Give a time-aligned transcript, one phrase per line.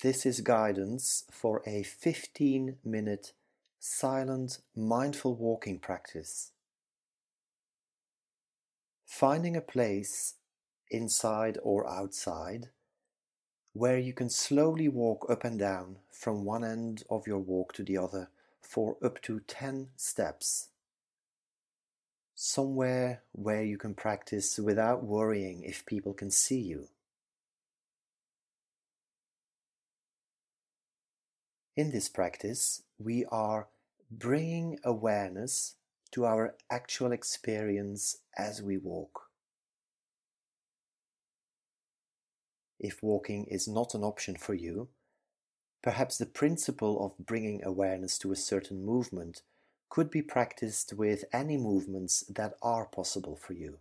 [0.00, 3.34] This is guidance for a 15 minute
[3.78, 6.52] silent mindful walking practice.
[9.04, 10.34] Finding a place
[10.90, 12.70] inside or outside
[13.74, 17.82] where you can slowly walk up and down from one end of your walk to
[17.82, 18.30] the other
[18.60, 20.68] for up to 10 steps.
[22.34, 26.88] Somewhere where you can practice without worrying if people can see you.
[31.74, 33.68] In this practice, we are
[34.10, 35.76] bringing awareness
[36.10, 39.30] to our actual experience as we walk.
[42.78, 44.88] If walking is not an option for you,
[45.82, 49.40] perhaps the principle of bringing awareness to a certain movement
[49.88, 53.78] could be practiced with any movements that are possible for you.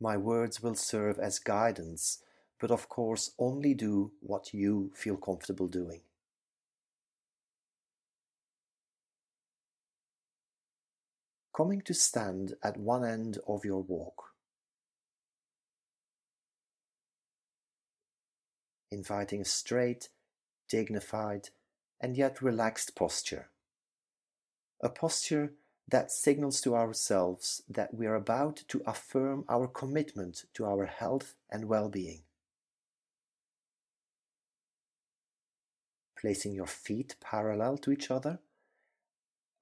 [0.00, 2.22] My words will serve as guidance
[2.60, 6.00] but of course only do what you feel comfortable doing.
[11.54, 14.32] Coming to stand at one end of your walk.
[18.90, 20.10] Inviting a straight,
[20.68, 21.48] dignified,
[21.98, 23.48] and yet relaxed posture.
[24.82, 25.54] A posture
[25.88, 31.36] that signals to ourselves that we are about to affirm our commitment to our health
[31.50, 32.25] and well being.
[36.18, 38.40] Placing your feet parallel to each other,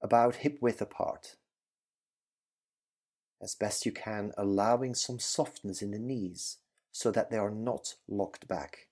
[0.01, 1.35] about hip width apart.
[3.41, 6.57] As best you can, allowing some softness in the knees
[6.91, 8.87] so that they are not locked back.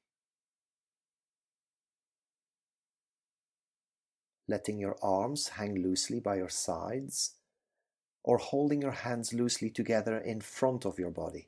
[4.48, 7.36] Letting your arms hang loosely by your sides
[8.24, 11.48] or holding your hands loosely together in front of your body.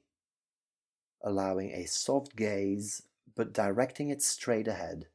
[1.22, 3.02] Allowing a soft gaze
[3.36, 5.08] but directing it straight ahead.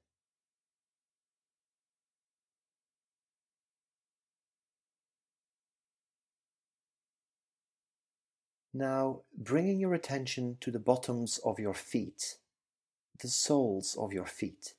[8.72, 12.36] Now bringing your attention to the bottoms of your feet,
[13.20, 14.74] the soles of your feet.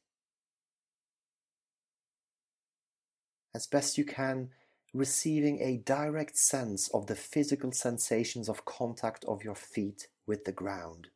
[3.53, 4.49] As best you can,
[4.93, 10.51] receiving a direct sense of the physical sensations of contact of your feet with the
[10.53, 11.09] ground.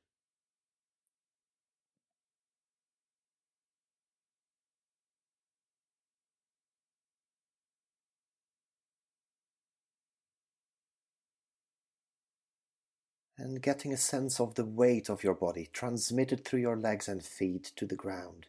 [13.38, 17.24] And getting a sense of the weight of your body transmitted through your legs and
[17.24, 18.48] feet to the ground.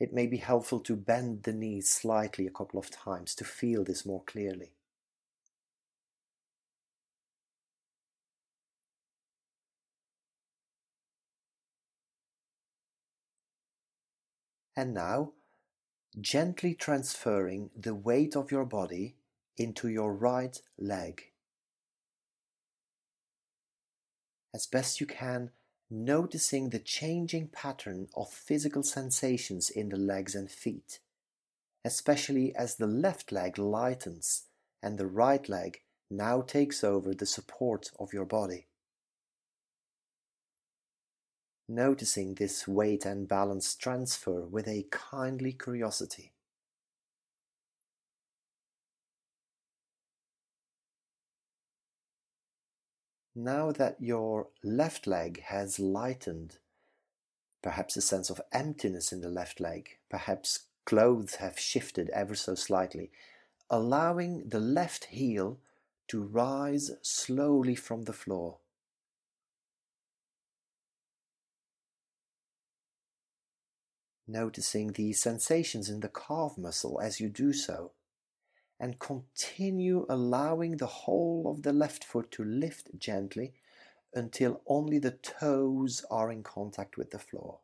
[0.00, 3.84] It may be helpful to bend the knees slightly a couple of times to feel
[3.84, 4.72] this more clearly.
[14.76, 15.32] And now,
[16.20, 19.16] gently transferring the weight of your body
[19.56, 21.27] into your right leg.
[24.54, 25.50] As best you can,
[25.90, 31.00] noticing the changing pattern of physical sensations in the legs and feet,
[31.84, 34.44] especially as the left leg lightens
[34.82, 38.66] and the right leg now takes over the support of your body.
[41.68, 46.32] Noticing this weight and balance transfer with a kindly curiosity.
[53.40, 56.58] Now that your left leg has lightened,
[57.62, 62.56] perhaps a sense of emptiness in the left leg, perhaps clothes have shifted ever so
[62.56, 63.12] slightly,
[63.70, 65.60] allowing the left heel
[66.08, 68.58] to rise slowly from the floor.
[74.26, 77.92] Noticing the sensations in the calf muscle as you do so
[78.80, 83.52] and continue allowing the whole of the left foot to lift gently
[84.14, 87.58] until only the toes are in contact with the floor.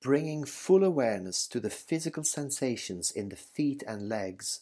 [0.00, 4.60] Bringing full awareness to the physical sensations in the feet and legs,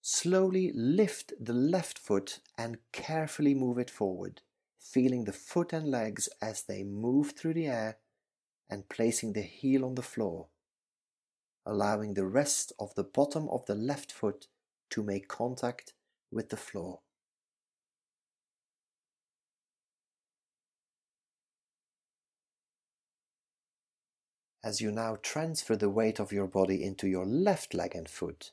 [0.00, 4.40] slowly lift the left foot and carefully move it forward,
[4.78, 7.98] feeling the foot and legs as they move through the air
[8.70, 10.46] and placing the heel on the floor
[11.66, 14.46] allowing the rest of the bottom of the left foot
[14.90, 15.92] to make contact
[16.30, 17.00] with the floor.
[24.62, 28.52] As you now transfer the weight of your body into your left leg and foot,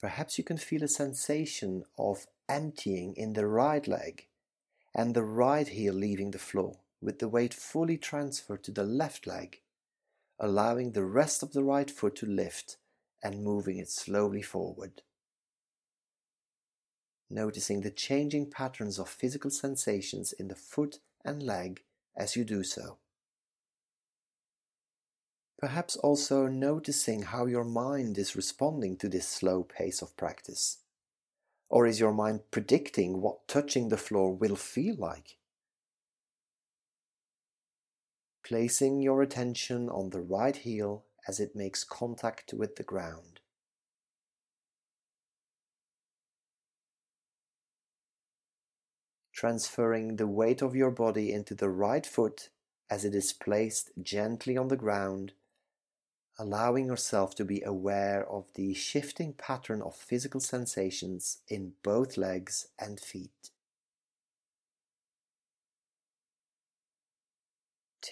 [0.00, 4.28] perhaps you can feel a sensation of emptying in the right leg
[4.94, 9.26] and the right heel leaving the floor with the weight fully transferred to the left
[9.26, 9.60] leg,
[10.38, 12.76] allowing the rest of the right foot to lift
[13.22, 15.02] and moving it slowly forward.
[17.30, 21.82] Noticing the changing patterns of physical sensations in the foot and leg
[22.16, 22.98] as you do so.
[25.58, 30.78] Perhaps also noticing how your mind is responding to this slow pace of practice.
[31.70, 35.38] Or is your mind predicting what touching the floor will feel like?
[38.44, 43.40] Placing your attention on the right heel as it makes contact with the ground.
[49.32, 52.50] Transferring the weight of your body into the right foot
[52.90, 55.32] as it is placed gently on the ground
[56.38, 62.68] allowing yourself to be aware of the shifting pattern of physical sensations in both legs
[62.78, 63.50] and feet.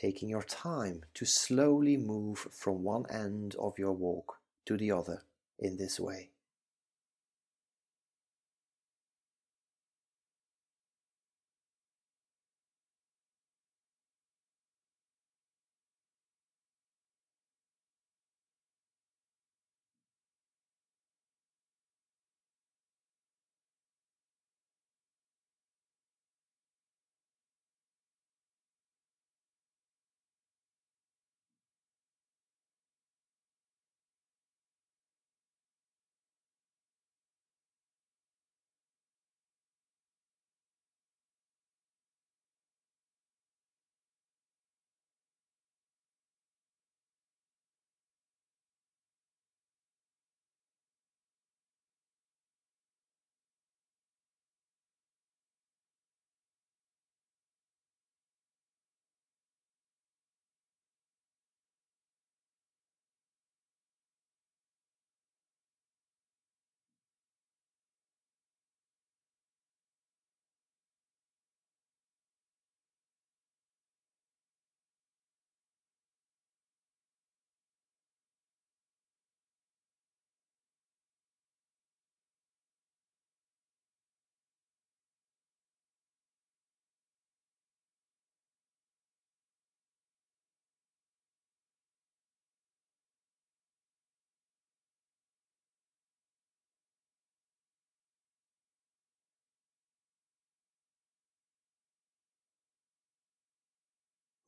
[0.03, 5.23] Taking your time to slowly move from one end of your walk to the other
[5.61, 6.31] in this way.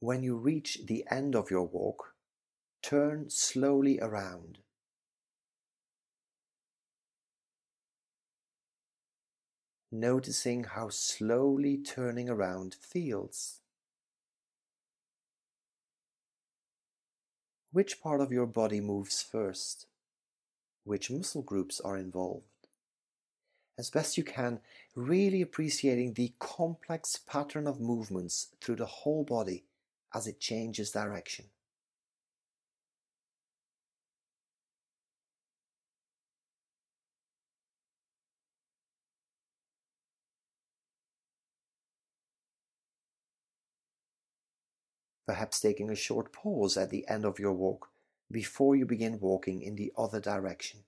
[0.05, 2.13] When you reach the end of your walk,
[2.83, 4.59] turn slowly around.
[9.91, 13.63] Noticing how slowly turning around feels.
[17.73, 19.87] Which part of your body moves first?
[20.85, 22.69] Which muscle groups are involved?
[23.79, 24.61] As best you can,
[24.95, 29.65] really appreciating the complex pattern of movements through the whole body
[30.15, 31.47] as it changes direction.
[45.27, 47.91] Perhaps taking a short pause at the end of your walk
[48.31, 50.85] before you begin walking in the other direction.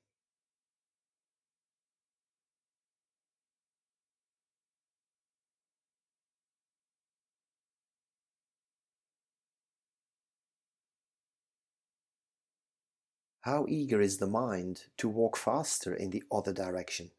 [13.47, 17.13] How eager is the mind to walk faster in the other direction?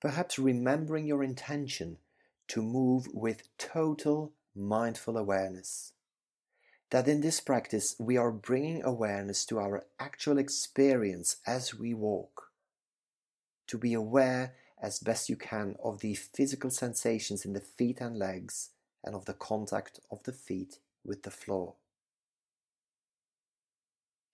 [0.00, 1.98] Perhaps remembering your intention
[2.48, 5.92] to move with total mindful awareness.
[6.90, 12.51] That in this practice we are bringing awareness to our actual experience as we walk
[13.72, 14.52] to be aware
[14.82, 18.68] as best you can of the physical sensations in the feet and legs
[19.02, 21.76] and of the contact of the feet with the floor.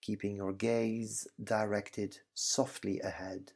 [0.01, 3.53] Keeping your gaze directed softly ahead.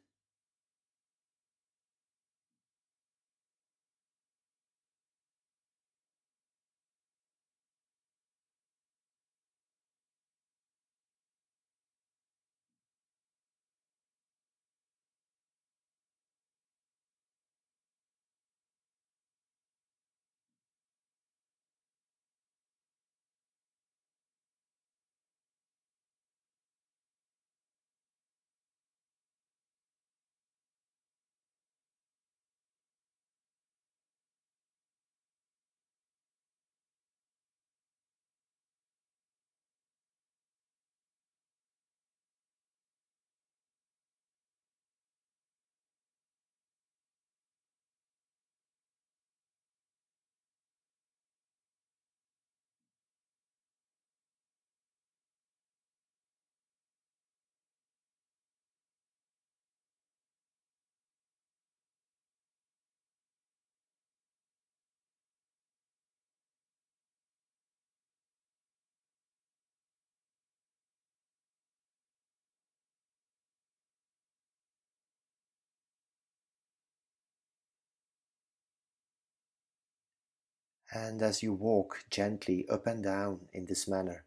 [80.95, 84.25] And as you walk gently up and down in this manner,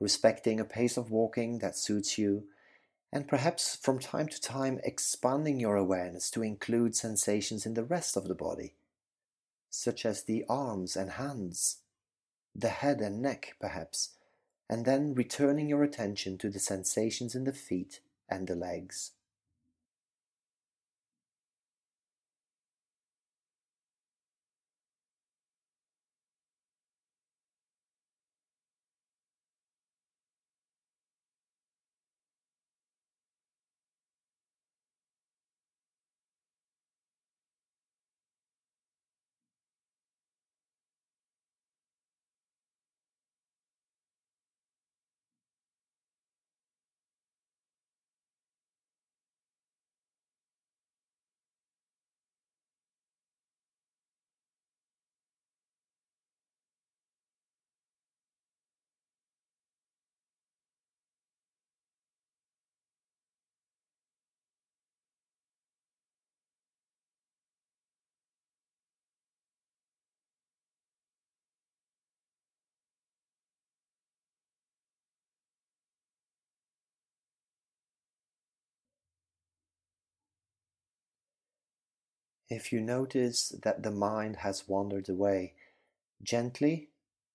[0.00, 2.48] respecting a pace of walking that suits you,
[3.12, 8.16] and perhaps from time to time expanding your awareness to include sensations in the rest
[8.16, 8.74] of the body,
[9.68, 11.78] such as the arms and hands,
[12.56, 14.10] the head and neck, perhaps,
[14.68, 19.12] and then returning your attention to the sensations in the feet and the legs.
[82.50, 85.54] If you notice that the mind has wandered away,
[86.20, 86.88] gently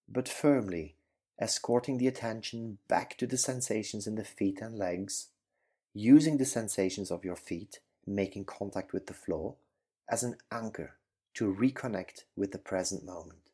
[0.10, 0.95] but firmly
[1.39, 5.27] escorting the attention back to the sensations in the feet and legs,
[5.93, 9.55] using the sensations of your feet making contact with the floor
[10.10, 10.98] as an anchor
[11.34, 13.51] to reconnect with the present moment.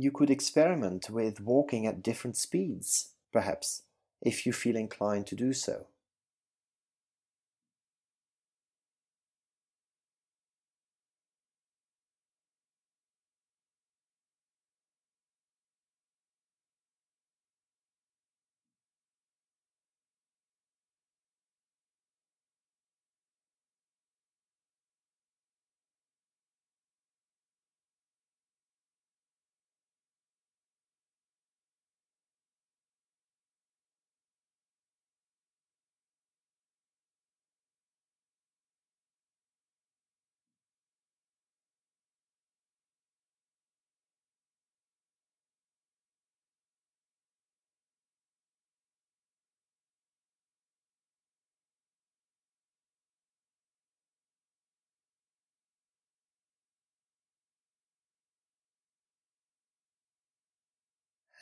[0.00, 3.82] You could experiment with walking at different speeds, perhaps,
[4.22, 5.88] if you feel inclined to do so.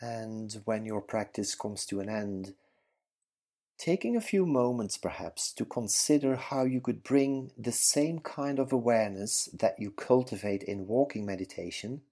[0.00, 2.54] And when your practice comes to an end,
[3.78, 8.72] taking a few moments perhaps to consider how you could bring the same kind of
[8.72, 12.02] awareness that you cultivate in walking meditation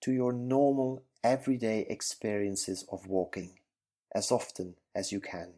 [0.00, 3.58] to your normal everyday experiences of walking
[4.14, 5.54] as often as you can.